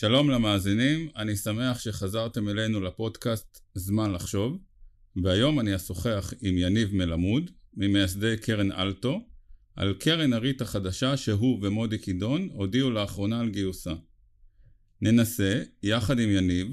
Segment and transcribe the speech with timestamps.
[0.00, 4.58] שלום למאזינים, אני שמח שחזרתם אלינו לפודקאסט זמן לחשוב,
[5.24, 9.20] והיום אני אשוחח עם יניב מלמוד, ממייסדי קרן אלטו,
[9.76, 13.92] על קרן הריט החדשה שהוא ומודי קידון הודיעו לאחרונה על גיוסה.
[15.00, 16.68] ננסה, יחד עם יניב,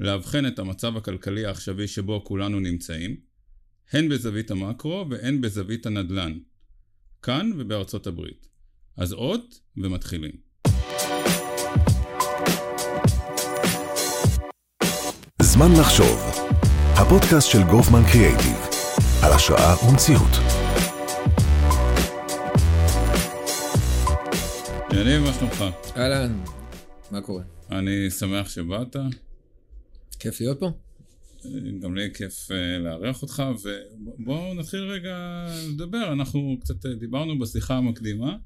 [0.00, 3.16] לאבחן את המצב הכלכלי העכשווי שבו כולנו נמצאים,
[3.90, 6.38] הן בזווית המקרו והן בזווית הנדל"ן,
[7.22, 8.48] כאן ובארצות הברית.
[8.96, 9.40] אז עוד
[9.76, 10.51] ומתחילים.
[15.54, 16.18] זמן לחשוב,
[16.94, 18.56] הפודקאסט של גופמן קריאייטיב,
[19.22, 20.30] על השראה ומציאות.
[24.92, 25.64] יניב, מה שלומך?
[25.96, 26.44] אהלן,
[27.10, 27.42] מה קורה?
[27.70, 28.96] אני שמח שבאת.
[30.18, 30.70] כיף להיות פה?
[31.80, 36.12] גם לי כיף אה, לארח אותך, ובואו נתחיל רגע לדבר.
[36.12, 38.36] אנחנו קצת אה, דיברנו בשיחה המקדימה,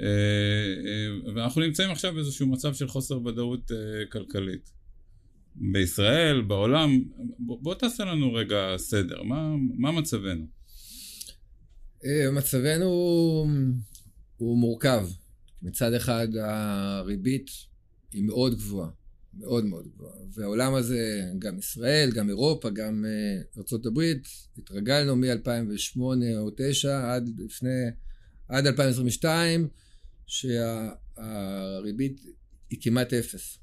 [0.00, 0.06] אה,
[1.34, 3.70] ואנחנו נמצאים עכשיו באיזשהו מצב של חוסר ודאות
[4.12, 4.81] כלכלית.
[5.54, 7.02] בישראל, בעולם,
[7.38, 10.46] בוא תעשה לנו רגע סדר, מה, מה מצבנו?
[12.32, 12.86] מצבנו
[14.36, 15.06] הוא מורכב.
[15.62, 17.50] מצד אחד הריבית
[18.12, 18.90] היא מאוד גבוהה.
[19.38, 20.16] מאוד מאוד גבוהה.
[20.34, 24.00] והעולם הזה, גם ישראל, גם אירופה, גם uh, ארה"ב,
[24.58, 27.84] התרגלנו מ-2008 או 2009 עד לפני,
[28.48, 29.68] עד 2022,
[30.26, 32.30] שהריבית שה,
[32.70, 33.58] היא כמעט אפס.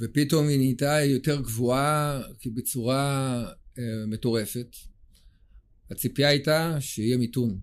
[0.00, 2.22] ופתאום היא נהייתה יותר גבוהה
[2.54, 4.76] בצורה uh, מטורפת.
[5.90, 7.58] הציפייה הייתה שיהיה מיתון,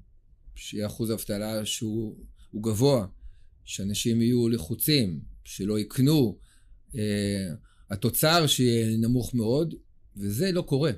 [0.56, 3.08] שיהיה אחוז אבטלה שהוא גבוה,
[3.64, 6.38] שאנשים יהיו לחוצים, שלא יקנו,
[6.96, 7.54] אה,
[7.90, 9.76] התוצר שיהיה נמוך מאוד,
[10.18, 10.92] וזה לא קורה.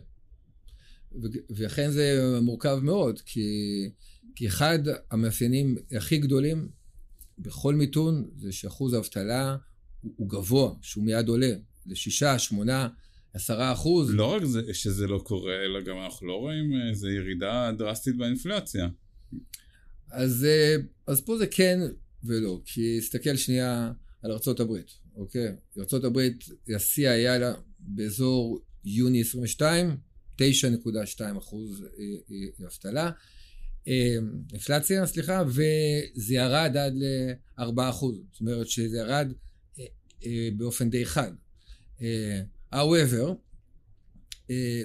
[1.50, 3.50] ולכן זה מורכב מאוד, כי,
[4.36, 4.80] כי אחד
[5.12, 6.70] המאפיינים הכי גדולים
[7.38, 9.58] בכל מיתון זה שאחוז האבטלה
[10.06, 11.52] הוא, הוא גבוה, שהוא מיד עולה
[11.86, 12.88] לשישה, שמונה,
[13.34, 14.14] עשרה אחוז.
[14.14, 18.88] לא רק זה, שזה לא קורה, אלא גם אנחנו לא רואים איזו ירידה דרסטית באינפלציה.
[20.12, 20.76] אז, אה,
[21.08, 21.80] אז פה זה כן
[22.24, 23.92] ולא, כי הסתכל שנייה
[24.24, 24.72] על ארה"ב.
[25.16, 25.48] אוקיי?
[25.78, 26.20] ארה"ב,
[26.76, 29.98] השיא היה לה באזור יוני 22,
[30.42, 31.88] 9.2 אחוז אה,
[32.32, 33.12] אה, אבטלה,
[33.88, 34.18] אה,
[34.54, 38.16] אינפלציה, סליחה, וזה ירד עד ל-4 אחוז.
[38.32, 39.32] זאת אומרת שזה ירד
[40.58, 41.32] באופן די חד.
[42.74, 43.34] however,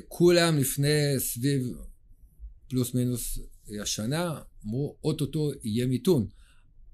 [0.09, 1.63] כולם לפני סביב
[2.69, 3.39] פלוס מינוס
[3.83, 6.27] השנה אמרו אוטוטו יהיה מיתון.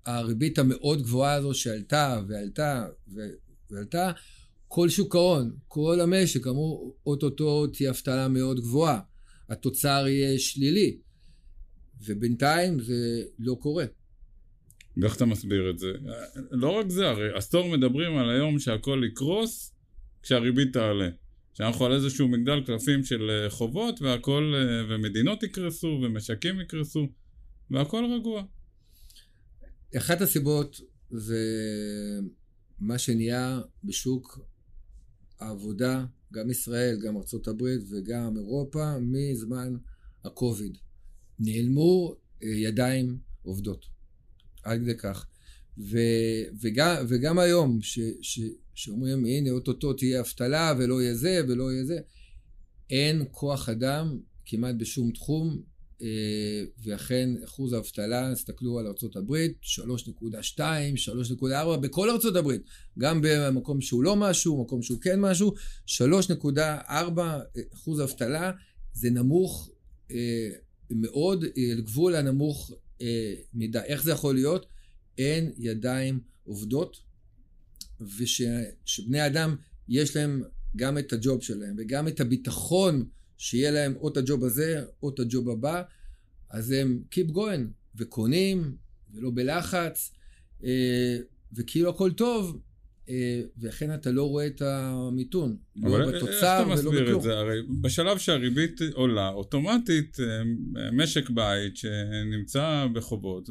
[0.06, 2.86] הריבית המאוד גבוהה הזו שעלתה ועלתה
[3.70, 4.12] ועלתה,
[4.68, 9.00] כל שוק ההון, כל המשק אמרו, אוטוטו תהיה אבטלה מאוד גבוהה,
[9.48, 10.98] התוצר יהיה שלילי,
[12.04, 13.84] ובינתיים זה לא קורה.
[14.97, 15.93] ואיך אתה מסביר את זה?
[16.51, 19.73] לא רק זה, הרי עשור מדברים על היום שהכל יקרוס
[20.23, 21.09] כשהריבית תעלה.
[21.55, 24.55] שאנחנו על איזשהו מגדל קלפים של חובות והכל,
[24.89, 27.07] ומדינות יקרסו ומשקים יקרסו
[27.71, 28.43] והכל רגוע.
[29.97, 30.81] אחת הסיבות
[31.11, 31.41] זה
[32.78, 34.41] מה שנהיה בשוק
[35.41, 39.77] העבודה, גם ישראל, גם ארה"ב וגם אירופה, מזמן
[40.25, 40.77] הקוביד.
[41.39, 43.96] נעלמו אה, ידיים עובדות.
[44.66, 45.27] עד כדי כך.
[45.78, 45.99] ו,
[46.60, 48.41] וגם, וגם היום, ש, ש,
[48.75, 51.99] שאומרים, הנה, אוטוטו תהיה אבטלה ולא יהיה זה ולא יהיה זה,
[52.91, 55.62] אין כוח אדם כמעט בשום תחום
[56.03, 62.50] אה, ואכן אחוז האבטלה, תסתכלו על ארה"ב, 3.2, 3.4 בכל ארה"ב,
[62.98, 65.53] גם במקום שהוא לא משהו, מקום שהוא כן משהו,
[65.87, 67.21] 3.4
[67.75, 68.53] אחוז אבטלה,
[68.93, 69.71] זה נמוך
[70.10, 70.48] אה,
[70.91, 73.79] מאוד, אה, לגבול הנמוך אה, מדי.
[73.79, 74.67] איך זה יכול להיות?
[75.19, 77.01] אין ידיים עובדות,
[78.01, 79.57] ושבני אדם
[79.89, 80.43] יש להם
[80.77, 83.09] גם את הג'וב שלהם וגם את הביטחון
[83.39, 85.83] שיהיה להם או את הג'וב הזה או את הג'וב הבא,
[86.51, 87.62] אז הם keep going
[87.95, 88.77] וקונים
[89.15, 90.13] ולא בלחץ
[90.65, 91.19] אה,
[91.53, 92.61] וכאילו הכל טוב
[93.59, 96.95] ולכן אתה לא רואה את המיתון, לא בתוצר ולא בכלום.
[96.95, 97.39] איך אתה מסביר את זה?
[97.39, 100.42] הרי בשלב שהריבית עולה, אוטומטית אה,
[100.92, 103.48] משק בית שנמצא בחובות,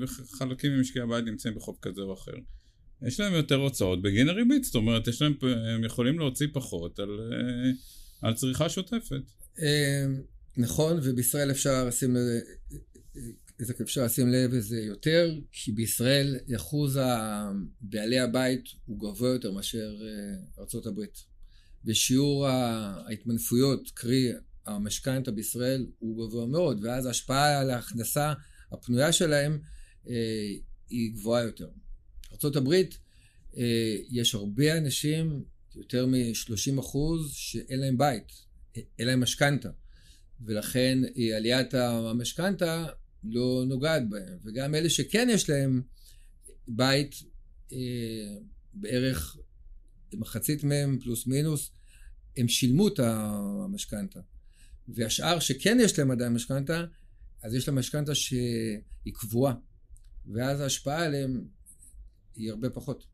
[0.00, 2.34] וחלקים ממשקי הבית נמצאים בחוב כזה או אחר,
[3.06, 5.34] יש להם יותר הוצאות בגין הריבית, זאת אומרת, יש להם,
[5.74, 7.08] הם יכולים להוציא פחות על...
[8.22, 9.22] על צריכה שוטפת.
[10.56, 12.16] נכון, ובישראל אפשר לשים
[13.60, 16.98] לזה, אפשר לשים לב לזה יותר, כי בישראל אחוז
[17.80, 21.00] בעלי הבית הוא גבוה יותר מאשר אה, ארה"ב.
[21.84, 24.32] ושיעור ההתמנפויות, קרי
[24.66, 28.32] המשכנתה בישראל, הוא גבוה מאוד, ואז ההשפעה על ההכנסה
[28.72, 29.58] הפנויה שלהם
[30.08, 30.14] אה,
[30.88, 31.68] היא גבוהה יותר.
[32.44, 32.72] ארה"ב
[33.56, 38.32] אה, יש הרבה אנשים, יותר מ-30 אחוז, שאין להם בית,
[38.74, 39.70] אין להם משכנתה,
[40.40, 40.98] ולכן
[41.36, 42.86] עליית המשכנתה
[43.24, 45.82] לא נוגעת בהם, וגם אלה שכן יש להם
[46.68, 47.14] בית,
[48.74, 49.36] בערך
[50.14, 51.70] מחצית מהם פלוס מינוס,
[52.36, 54.20] הם שילמו את המשכנתה.
[54.88, 56.84] והשאר שכן יש להם עדיין משכנתה,
[57.42, 59.54] אז יש להם משכנתה שהיא קבועה,
[60.26, 61.44] ואז ההשפעה עליהם
[62.36, 63.06] היא הרבה פחות.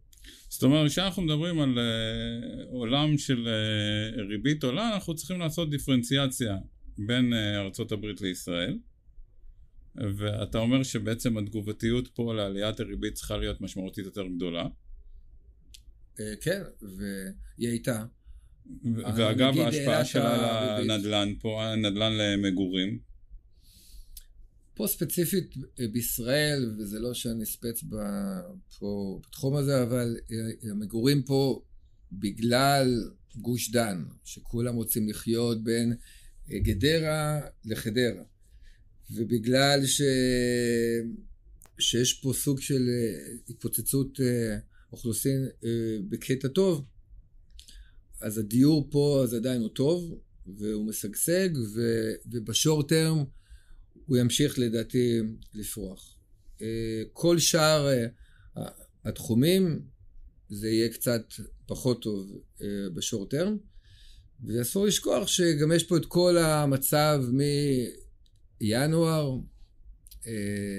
[0.49, 6.57] זאת אומרת, כשאנחנו מדברים על uh, עולם של uh, ריבית עולה, אנחנו צריכים לעשות דיפרנציאציה
[6.99, 8.79] בין uh, ארצות הברית לישראל.
[10.17, 14.67] ואתה אומר שבעצם התגובתיות פה לעליית הריבית צריכה להיות משמעותית יותר גדולה.
[16.41, 18.05] כן, והיא הייתה.
[19.17, 22.99] ואגב, ההשפעה שלה על הנדל"ן פה, הנדל"ן למגורים.
[24.77, 27.85] פה ספציפית אה, בישראל, וזה לא שאני ספץ
[28.79, 31.63] פה בתחום הזה, אבל אה, המגורים פה
[32.13, 35.97] בגלל גוש דן, שכולם רוצים לחיות בין
[36.51, 38.23] אה, גדרה לחדרה,
[39.11, 40.03] ובגלל ש...
[41.79, 42.89] שיש פה סוג של
[43.49, 44.21] התפוצצות
[44.93, 45.49] אוכלוסין
[46.09, 46.85] בקטע טוב,
[48.21, 51.49] אז הדיור פה אז עדיין הוא טוב, והוא משגשג,
[52.27, 53.25] ובשורט טרם
[54.07, 55.21] הוא ימשיך לדעתי
[55.55, 56.17] לפרוח.
[56.63, 58.07] אה, כל שאר אה,
[59.05, 59.83] התחומים
[60.51, 61.33] זה יהיה קצת
[61.67, 63.57] פחות טוב אה, בשורט טרם,
[64.45, 67.25] ואסור לשכוח שגם יש פה את כל המצב
[68.61, 69.39] מינואר,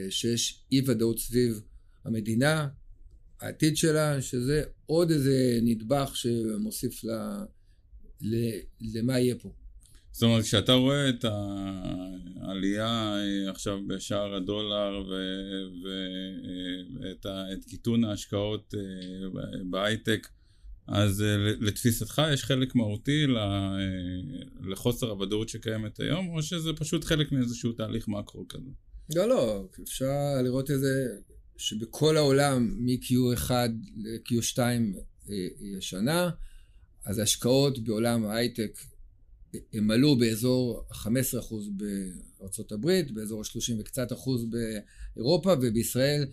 [0.09, 1.61] שיש אי ודאות סביב
[2.05, 2.67] המדינה,
[3.41, 7.09] העתיד שלה, שזה עוד איזה נדבך שמוסיף ל,
[8.21, 8.51] ל,
[8.81, 9.51] למה יהיה פה.
[10.11, 11.25] זאת אומרת, כשאתה רואה את
[12.41, 15.03] העלייה אה, עכשיו בשער הדולר
[15.83, 18.81] ואת את קיטון ההשקעות אה,
[19.69, 20.27] בהייטק,
[20.87, 23.25] אז אה, לתפיסתך יש חלק מהותי
[24.61, 28.69] לחוסר הוודאות שקיימת היום, או שזה פשוט חלק מאיזשהו תהליך מקרו כזה?
[29.15, 31.07] לא, לא, אפשר לראות את זה
[31.57, 33.51] שבכל העולם מ-Q1
[33.97, 34.59] ל-Q2
[35.77, 36.29] השנה,
[37.05, 38.77] אז ההשקעות בעולם ההייטק
[39.73, 41.05] הם עלו באזור 15%
[42.39, 44.45] בארצות הברית, באזור ה-30 וקצת אחוז
[45.15, 46.25] באירופה, ובישראל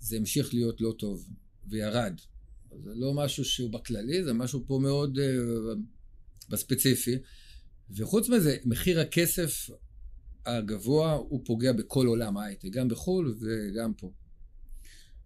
[0.00, 1.28] זה המשיך להיות לא טוב,
[1.68, 2.14] וירד.
[2.84, 5.22] זה לא משהו שהוא בכללי, זה משהו פה מאוד uh,
[6.50, 7.18] בספציפי.
[7.96, 9.70] וחוץ מזה, מחיר הכסף
[10.46, 14.10] הגבוה הוא פוגע בכל עולם ההייטק, גם בחו"ל וגם פה.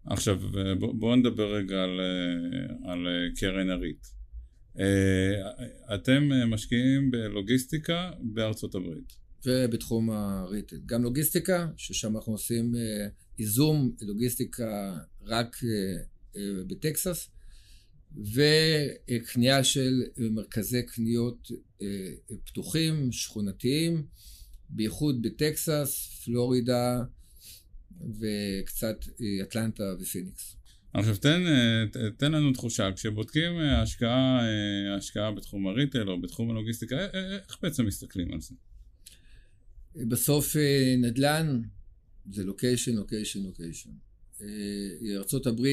[0.07, 0.39] עכשיו,
[0.79, 4.07] בואו בוא נדבר רגע על, אה, על אה, קרן הריט.
[4.79, 9.17] אה, אתם אה, משקיעים בלוגיסטיקה בארצות הברית.
[9.47, 10.77] ובתחום הריטל.
[10.87, 12.75] גם לוגיסטיקה, ששם אנחנו עושים
[13.39, 15.57] איזום לוגיסטיקה רק
[16.67, 17.31] בטקסס,
[18.15, 21.51] וקנייה של מרכזי קניות
[22.45, 24.07] פתוחים, שכונתיים,
[24.69, 27.03] בייחוד בטקסס, פלורידה
[28.01, 28.97] וקצת
[29.43, 30.57] אטלנטה ופיניקס.
[30.99, 36.51] עכשיו תן, אה, תן לנו תחושה, כשבודקים אה, השקעה, אה, השקעה בתחום הריטל או בתחום
[36.51, 36.97] הלוגיסטיקה,
[37.49, 38.55] איך בעצם מסתכלים על זה?
[40.09, 40.57] בסוף
[40.99, 41.61] נדל"ן
[42.31, 43.91] זה לוקיישן, לוקיישן, לוקיישן.
[44.41, 45.67] ארה"ב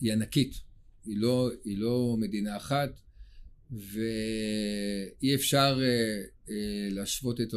[0.00, 0.60] היא ענקית,
[1.04, 3.00] היא לא, היא לא מדינה אחת,
[3.70, 5.80] ואי אפשר
[6.90, 7.54] להשוות את,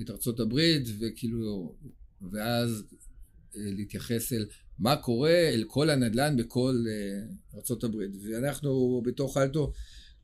[0.00, 1.76] את ארצות הברית וכאילו,
[2.30, 2.84] ואז
[3.54, 4.46] להתייחס אל
[4.80, 6.84] מה קורה אל כל הנדל"ן בכל
[7.54, 7.96] uh, ארה"ב.
[8.24, 9.72] ואנחנו בתוך אלטו,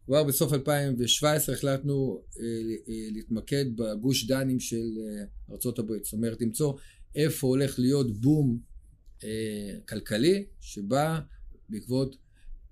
[0.07, 2.41] כבר בסוף 2017 החלטנו uh, uh,
[2.89, 4.87] להתמקד בגוש דנים של
[5.49, 5.93] uh, ארה"ב.
[6.03, 6.73] זאת אומרת, למצוא
[7.15, 8.59] איפה הולך להיות בום
[9.21, 9.25] uh,
[9.89, 11.21] כלכלי, שבא
[11.69, 12.17] בעקבות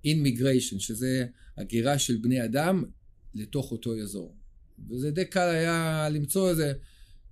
[0.05, 1.25] immigration, שזה
[1.57, 2.83] הגירה של בני אדם
[3.33, 4.35] לתוך אותו אזור.
[4.89, 6.73] וזה די קל היה למצוא את זה,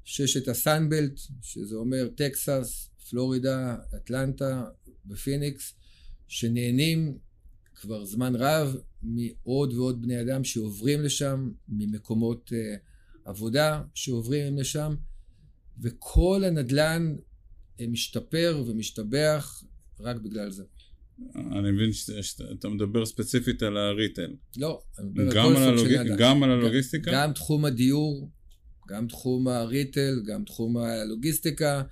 [0.04, 4.64] שיש את ה Sun Belt, שזה אומר טקסס, פלורידה, אטלנטה
[5.10, 5.74] ופיניקס,
[6.28, 7.18] שנהנים
[7.76, 12.80] כבר זמן רב מעוד ועוד בני אדם שעוברים לשם, ממקומות uh,
[13.26, 14.96] עבודה שעוברים לשם,
[15.82, 19.64] וכל הנדלן uh, משתפר ומשתבח
[20.00, 20.64] רק בגלל זה.
[21.36, 24.34] אני מבין שאתה מדבר ספציפית על הריטל.
[24.58, 25.88] לא, אני מדבר על כל סוג הלוג...
[25.88, 26.18] של נדל"ן.
[26.18, 27.12] גם על הלוגיסטיקה?
[27.14, 28.32] גם תחום הדיור,
[28.90, 31.84] גם תחום הריטל, גם תחום הלוגיסטיקה.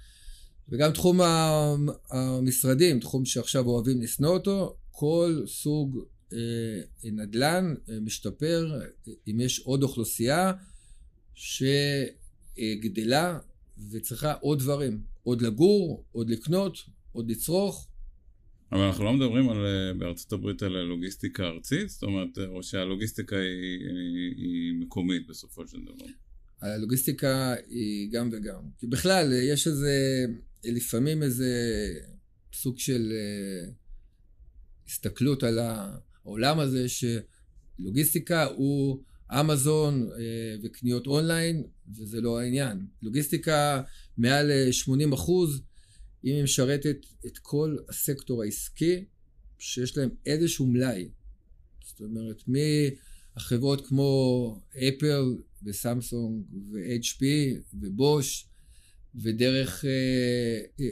[0.69, 1.19] וגם תחום
[2.09, 5.97] המשרדים, תחום שעכשיו אוהבים לשנוא אותו, כל סוג
[6.33, 8.79] אה, נדל"ן אה, משתפר
[9.27, 10.53] אם יש עוד אוכלוסייה
[12.55, 13.39] שגדלה
[13.91, 16.77] וצריכה עוד דברים, עוד לגור, עוד לקנות,
[17.11, 17.87] עוד לצרוך,
[18.71, 22.63] אבל אנחנו לא מדברים על, אה, בארצות הברית על לוגיסטיקה ארצית, זאת אומרת, אה, או
[22.63, 26.05] שהלוגיסטיקה היא, היא, היא מקומית בסופו של דבר.
[26.61, 28.61] הלוגיסטיקה היא גם וגם.
[28.77, 30.25] כי בכלל, יש איזה,
[30.63, 31.53] לפעמים איזה
[32.53, 33.71] סוג של אה,
[34.87, 39.03] הסתכלות על העולם הזה, שלוגיסטיקה הוא
[39.39, 40.09] אמזון
[40.63, 41.63] וקניות אונליין,
[41.97, 42.85] וזה לא העניין.
[43.01, 43.81] לוגיסטיקה
[44.17, 45.61] מעל 80 אחוז
[46.25, 49.05] אם היא משרתת את כל הסקטור העסקי
[49.59, 51.09] שיש להם איזשהו מלאי.
[51.85, 57.23] זאת אומרת, מהחברות כמו אפל וסמסונג ו-HP
[57.73, 58.47] ובוש
[59.15, 60.89] ודרך אה, אה,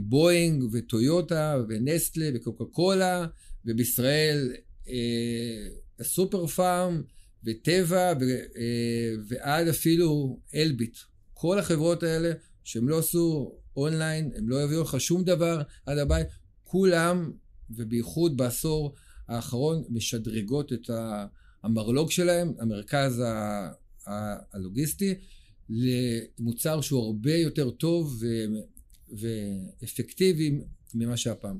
[0.00, 3.26] בואינג וטויוטה ונסטלה וקוקה קולה
[3.64, 4.52] ובישראל
[4.88, 7.02] אה, הסופר פארם
[7.44, 8.24] וטבע ו,
[8.56, 10.98] אה, ועד אפילו אלביט.
[11.34, 12.32] כל החברות האלה
[12.64, 16.26] שהם לא עשו אונליין, הם לא יביאו לך שום דבר עד הבית,
[16.64, 17.32] כולם,
[17.70, 18.94] ובייחוד בעשור
[19.28, 20.90] האחרון, משדרגות את
[21.62, 23.22] המרלוג שלהם, המרכז
[24.52, 25.14] הלוגיסטי,
[25.70, 28.26] למוצר שהוא הרבה יותר טוב ו...
[29.12, 30.60] ואפקטיבי
[30.94, 31.58] ממה שהפעם.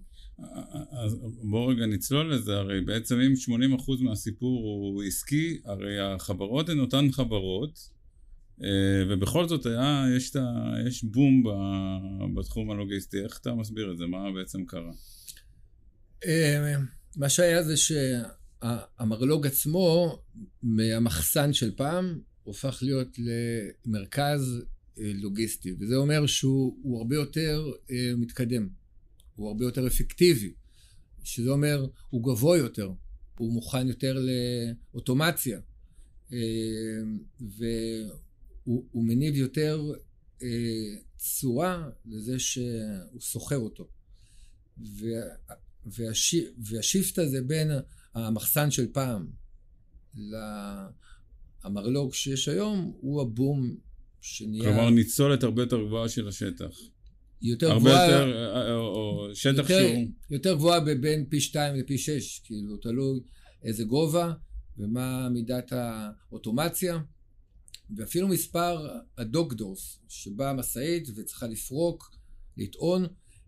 [0.91, 3.33] אז בואו רגע נצלול לזה, הרי בעצם אם
[3.79, 7.89] 80% מהסיפור הוא עסקי, הרי החברות הן אותן חברות,
[9.11, 10.33] ובכל זאת היה, יש,
[10.87, 11.43] יש בום
[12.37, 14.07] בתחום הלוגיסטי, איך אתה מסביר את זה?
[14.07, 14.93] מה בעצם קרה?
[16.27, 16.77] אה,
[17.17, 20.19] מה שהיה זה שהמרלוג עצמו,
[20.63, 23.17] מהמחסן של פעם, הופך להיות
[23.87, 24.65] למרכז
[24.99, 27.71] אה, לוגיסטי, וזה אומר שהוא הרבה יותר
[28.17, 28.69] מתקדם,
[29.37, 30.53] הוא הרבה יותר אפקטיבי,
[31.25, 32.91] שזה אומר הוא גבוה יותר,
[33.39, 34.19] הוא מוכן יותר
[34.95, 35.61] לאוטומציה.
[38.65, 39.93] הוא, הוא מניב יותר
[40.43, 40.49] אה,
[41.17, 43.89] צורה לזה שהוא סוחר אותו.
[44.79, 45.21] וה,
[45.87, 47.71] והשי, והשיפט הזה בין
[48.15, 49.27] המחסן של פעם
[51.65, 53.77] למרלוג שיש היום, הוא הבום
[54.21, 54.65] שנהיה...
[54.65, 56.71] כלומר ניצולת הרבה יותר גבוהה של השטח.
[57.43, 58.05] יותר גבוהה...
[58.05, 60.09] הרבה יותר, אה, או שטח יותר, שהוא...
[60.31, 63.21] יותר גבוהה בין פי שתיים לפי שש, כאילו, תלוי
[63.65, 64.33] איזה גובה
[64.79, 66.99] ומה מידת האוטומציה.
[67.97, 72.17] ואפילו מספר הדוקדורס, שבאה המשאית וצריכה לפרוק,
[72.57, 73.07] לטעון,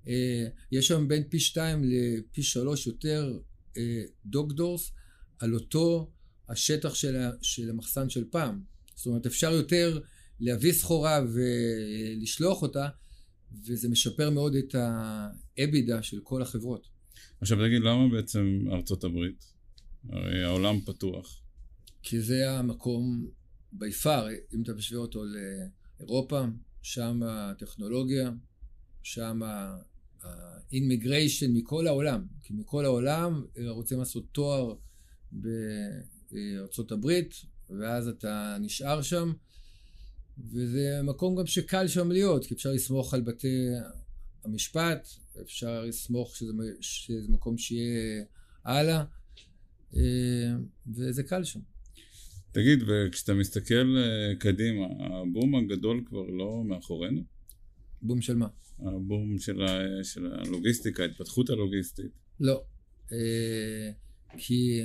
[0.09, 3.39] אה, יש שם בין פי שתיים לפי שלוש יותר
[3.77, 4.93] אה, דוקדורס
[5.39, 6.11] על אותו
[6.49, 8.61] השטח של, של המחסן של פעם.
[8.95, 10.01] זאת אומרת, אפשר יותר
[10.41, 12.89] להביא סחורה ולשלוח אותה,
[13.67, 16.89] וזה משפר מאוד את האבידה של כל החברות.
[17.41, 19.45] עכשיו תגיד, למה בעצם ארצות הברית?
[20.09, 21.41] הרי העולם פתוח.
[22.03, 23.27] כי זה המקום
[23.79, 26.45] בי פאר, אם אתה משווה אותו לאירופה,
[26.83, 28.31] שם הטכנולוגיה,
[29.03, 29.41] שם
[30.23, 34.75] האינמיגריישן מכל העולם, כי מכל העולם רוצים לעשות תואר
[36.31, 37.35] בארצות הברית,
[37.71, 39.33] ואז אתה נשאר שם,
[40.39, 43.67] וזה מקום גם שקל שם להיות, כי אפשר לסמוך על בתי
[44.45, 45.09] המשפט,
[45.41, 48.25] אפשר לסמוך שזה, שזה מקום שיהיה
[48.65, 49.05] הלאה,
[49.97, 50.55] אה,
[50.95, 51.61] וזה קל שם.
[52.55, 57.25] תגיד, וכשאתה מסתכל אה, קדימה, הבום הגדול כבר לא מאחורינו?
[58.03, 58.47] בום של מה?
[58.79, 62.11] הבום של, ה, של הלוגיסטיקה, ההתפתחות הלוגיסטית.
[62.41, 62.63] לא.
[63.13, 63.91] אה,
[64.39, 64.81] כי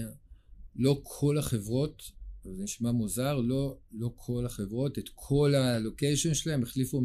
[0.76, 2.12] לא כל החברות,
[2.44, 7.02] זה נשמע מוזר, לא, לא כל החברות, את כל הלוקיישן שלהם החליפו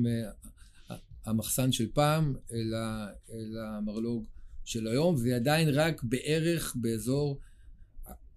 [1.27, 4.27] מהמחסן של פעם אל, ה, אל המרלוג
[4.65, 7.41] של היום, ועדיין רק בערך באזור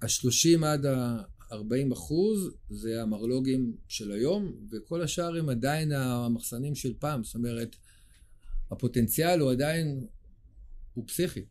[0.01, 1.22] ה-30 עד ה...
[1.51, 7.24] 40 אחוז זה המרלוגים של היום, וכל השאר הם עדיין המחסנים של פעם.
[7.24, 7.75] זאת אומרת,
[8.72, 10.08] הפוטנציאל הוא עדיין,
[10.94, 11.46] הוא פסיכי.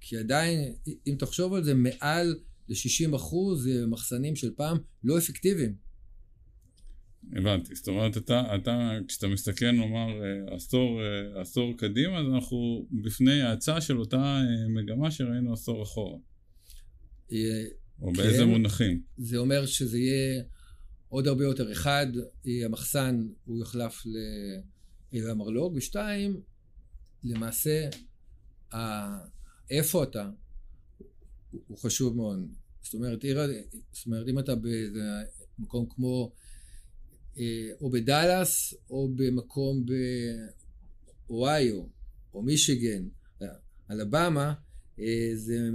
[0.00, 0.74] כי עדיין,
[1.06, 2.36] אם תחשוב על זה, מעל
[2.68, 5.84] ל-60 אחוז זה מחסנים של פעם לא אפקטיביים.
[7.32, 12.86] הבנתי, זאת אומרת, אתה, אתה כשאתה מסתכל, נאמר, אה, עשור, אה, עשור קדימה, אז אנחנו
[12.90, 16.18] בפני האצה של אותה אה, מגמה שראינו עשור אחורה.
[18.04, 19.02] או כן, באיזה מונחים?
[19.16, 20.42] זה אומר שזה יהיה
[21.08, 21.72] עוד הרבה יותר.
[21.72, 22.06] אחד,
[22.64, 24.02] המחסן הוא יוחלף
[25.12, 26.40] למרלוג, ושתיים,
[27.24, 27.88] למעשה,
[29.70, 30.30] איפה אתה
[31.66, 32.38] הוא חשוב מאוד.
[32.82, 33.24] זאת אומרת,
[33.92, 34.52] זאת אומרת אם אתה
[35.58, 36.32] במקום כמו
[37.38, 39.84] אה, או בדאלאס או במקום
[41.28, 41.82] באוהיו
[42.34, 43.08] או מישיגן,
[43.90, 44.54] אלבמה,
[45.00, 45.70] אה, זה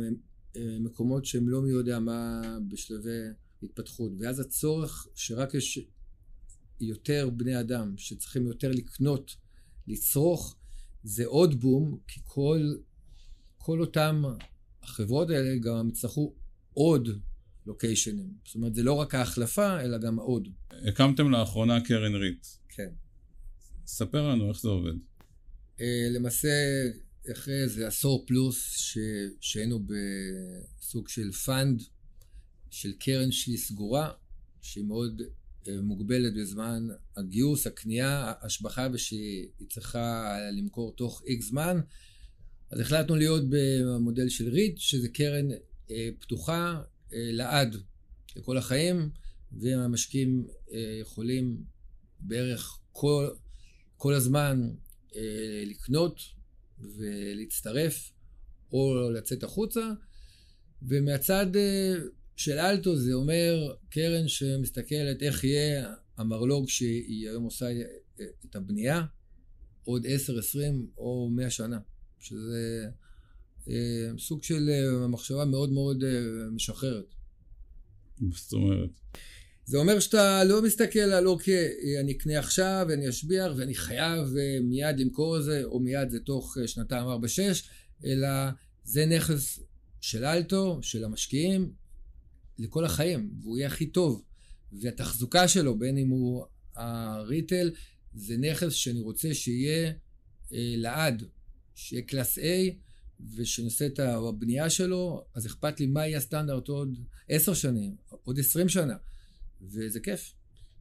[0.57, 3.19] מקומות שהם לא מי יודע מה בשלבי
[3.63, 5.79] התפתחות, ואז הצורך שרק יש
[6.81, 9.35] יותר בני אדם שצריכים יותר לקנות,
[9.87, 10.55] לצרוך,
[11.03, 12.73] זה עוד בום, כי כל
[13.57, 14.23] כל אותם
[14.83, 16.33] החברות האלה גם יצטרכו
[16.73, 17.09] עוד
[17.65, 18.33] לוקיישנים.
[18.45, 20.47] זאת אומרת, זה לא רק ההחלפה, אלא גם עוד.
[20.87, 22.47] הקמתם לאחרונה קרן ריט.
[22.69, 22.89] כן.
[23.85, 24.93] ספר לנו איך זה עובד.
[25.81, 26.49] אה, למעשה,
[27.31, 28.77] אחרי איזה עשור פלוס
[29.41, 31.83] שהיינו בסוג של fund,
[32.71, 34.11] של קרן שהיא סגורה,
[34.61, 35.21] שהיא מאוד
[35.67, 41.79] אה, מוגבלת בזמן הגיוס, הקנייה, השבחה, ושהיא צריכה למכור תוך איקס זמן,
[42.71, 45.51] אז החלטנו להיות במודל של REIT, שזה קרן
[45.91, 46.81] אה, פתוחה
[47.13, 47.75] אה, לעד,
[48.35, 49.09] לכל החיים,
[49.51, 51.63] והמשקיעים אה, יכולים
[52.19, 53.29] בערך כל,
[53.97, 54.69] כל הזמן
[55.65, 56.21] לקנות
[56.97, 58.11] ולהצטרף
[58.71, 59.91] או לצאת החוצה.
[60.81, 61.47] ומהצד
[62.35, 67.65] של אלטו זה אומר קרן שמסתכלת איך יהיה המרלוג שהיא היום עושה
[68.45, 69.03] את הבנייה
[69.83, 71.79] עוד 10, 20 או 100 שנה.
[72.19, 72.85] שזה
[73.69, 76.09] אה, סוג של אה, מחשבה מאוד מאוד אה,
[76.51, 77.15] משחררת.
[78.31, 78.89] זאת אומרת?
[79.69, 84.27] זה אומר שאתה לא מסתכל על אוקיי, אני אקנה עכשיו ואני אשביח ואני חייב
[84.63, 87.69] מיד למכור את זה, או מיד זה תוך שנתיים, ארבע, שש,
[88.05, 88.27] אלא
[88.83, 89.59] זה נכס
[90.01, 91.71] של אלטו, של המשקיעים,
[92.59, 94.23] לכל החיים, והוא יהיה הכי טוב.
[94.71, 96.45] והתחזוקה שלו, בין אם הוא
[96.75, 97.71] הריטל,
[98.13, 99.91] זה נכס שאני רוצה שיהיה
[100.53, 101.23] אה, לעד.
[101.75, 102.41] שיהיה class A,
[103.35, 106.97] ושנעשה את הבנייה שלו, אז אכפת לי מה יהיה הסטנדרט עוד
[107.29, 108.95] עשר שנים, עוד עשרים שנה,
[109.61, 110.33] וזה כיף.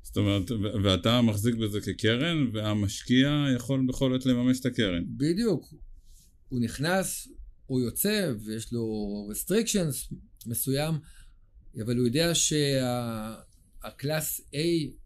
[0.03, 0.51] זאת אומרת,
[0.85, 5.05] ואתה מחזיק בזה כקרן, והמשקיע יכול בכל עת לממש את הקרן.
[5.17, 5.75] בדיוק.
[6.49, 7.29] הוא נכנס,
[7.67, 10.15] הוא יוצא, ויש לו restrictions
[10.47, 10.95] מסוים,
[11.85, 12.31] אבל הוא יודע
[13.85, 14.57] שהקלאס A,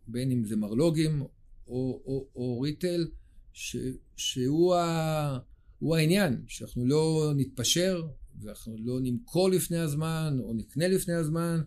[0.07, 1.29] בין אם זה מרלוגים או,
[1.67, 3.09] או, או ריטל,
[3.53, 3.77] ש,
[4.17, 5.39] שהוא ה...
[5.79, 8.03] הוא העניין, שאנחנו לא נתפשר
[8.41, 11.61] ואנחנו לא נמכור לפני הזמן או נקנה לפני הזמן,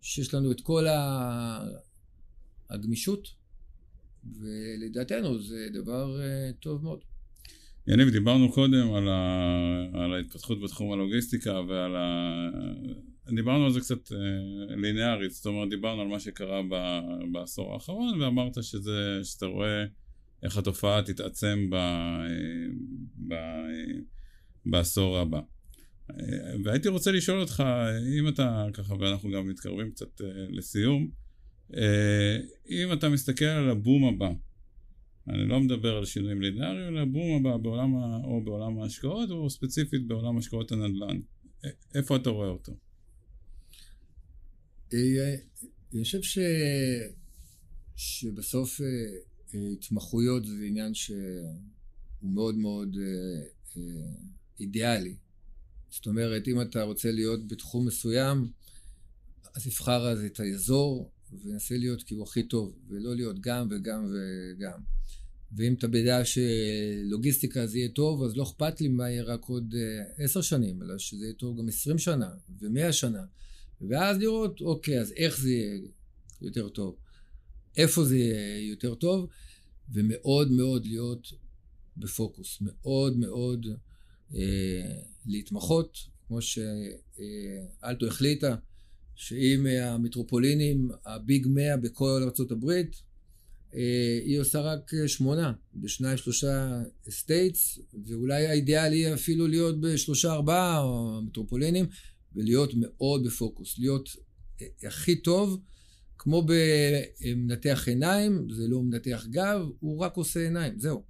[0.00, 0.86] שיש לנו את כל
[2.70, 3.28] הגמישות,
[4.24, 7.00] ולדעתנו זה דבר אה, טוב מאוד.
[7.86, 9.44] יניב, דיברנו קודם על, ה...
[9.92, 12.40] על ההתפתחות בתחום הלוגיסטיקה ועל ה...
[13.34, 17.00] דיברנו על זה קצת אה, ליניארית, זאת אומרת דיברנו על מה שקרה ב...
[17.32, 19.84] בעשור האחרון ואמרת שזה, שאתה רואה
[20.42, 21.76] איך התופעה תתעצם ב,
[23.28, 23.34] ב,
[24.66, 25.40] בעשור הבא.
[26.64, 27.62] והייתי רוצה לשאול אותך,
[28.18, 31.10] אם אתה ככה, ואנחנו גם מתקרבים קצת אה, לסיום,
[31.76, 32.38] אה,
[32.70, 34.30] אם אתה מסתכל על הבום הבא,
[35.28, 37.94] אני לא מדבר על שינויים ליניאריים, אלא הבום הבא בעולם,
[38.24, 41.20] או בעולם ההשקעות, או ספציפית בעולם השקעות הנדל"ן.
[41.94, 42.72] איפה אתה רואה אותו?
[44.94, 45.34] אה,
[45.94, 46.38] אני חושב ש...
[47.96, 48.80] שבסוף
[49.54, 51.18] התמחויות זה עניין שהוא
[52.22, 53.42] מאוד מאוד אה,
[53.76, 53.82] אה,
[54.60, 55.14] אידיאלי.
[55.90, 58.50] זאת אומרת, אם אתה רוצה להיות בתחום מסוים,
[59.54, 61.10] אז תבחר אז את האזור
[61.44, 64.80] ונסה להיות כאילו הכי טוב, ולא להיות גם וגם וגם.
[65.52, 69.74] ואם אתה בדעה שלוגיסטיקה זה יהיה טוב, אז לא אכפת לי מה יהיה רק עוד
[69.74, 73.24] אה, עשר שנים, אלא שזה יהיה טוב גם עשרים שנה ומאה שנה.
[73.80, 75.80] ואז לראות, אוקיי, אז איך זה יהיה
[76.40, 76.96] יותר טוב.
[77.76, 79.28] איפה זה יהיה יותר טוב,
[79.92, 81.32] ומאוד מאוד להיות
[81.96, 83.66] בפוקוס, מאוד מאוד
[85.26, 88.56] להתמחות, כמו שאלטו החליטה,
[89.14, 92.70] שאם המטרופולינים, ה big 100 בכל ארה"ב,
[93.74, 100.82] אה, היא עושה רק שמונה, בשניים שלושה states, ואולי האידיאל יהיה אפילו להיות בשלושה ארבעה
[101.22, 101.86] מטרופולינים,
[102.36, 104.08] ולהיות מאוד בפוקוס, להיות
[104.62, 105.60] אה, הכי טוב
[106.18, 111.02] כמו במנתח עיניים, זה לא מנתח גב, הוא רק עושה עיניים, זהו.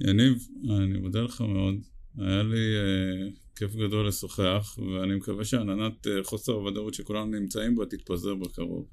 [0.00, 1.74] יניב, אני מודה לך מאוד.
[2.18, 7.86] היה לי uh, כיף גדול לשוחח, ואני מקווה שעננת uh, חוסר הוודאות שכולנו נמצאים בה
[7.86, 8.86] תתפזר בקרוב.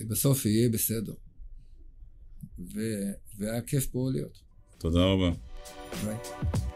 [0.00, 1.14] בסוף יהיה בסדר.
[2.58, 2.80] ו...
[3.38, 4.38] והיה כיף פה להיות.
[4.78, 5.30] תודה רבה.
[6.04, 6.67] ביי.